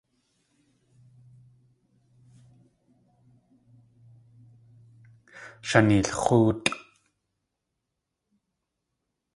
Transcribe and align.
Shaneelx̲óotʼ! 5.67 6.67